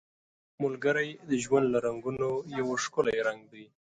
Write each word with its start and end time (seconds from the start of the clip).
ملګری 0.63 1.09
د 1.29 1.31
ژوند 1.43 1.65
له 1.73 1.79
رنګونو 1.85 2.29
یو 2.57 2.67
ښکلی 2.83 3.17
رنګ 3.27 3.41
دی 3.51 3.65